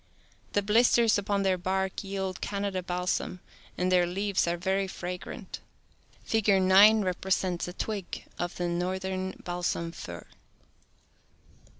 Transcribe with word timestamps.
The 0.53 0.63
blisters 0.63 1.19
upon 1.19 1.43
their 1.43 1.59
bark 1.59 2.03
yield 2.03 2.41
Canada 2.41 2.81
balsam, 2.81 3.39
and 3.77 3.91
their 3.91 4.07
leaves 4.07 4.47
are 4.47 4.57
very 4.57 4.87
fragrant. 4.87 5.59
Figure 6.23 6.59
9 6.59 7.03
repre 7.03 7.31
sents 7.31 7.67
a 7.67 7.73
twig 7.73 8.25
of 8.39 8.55
the 8.55 8.67
northern 8.67 9.35
balsam 9.43 9.91
fir. 9.91 10.25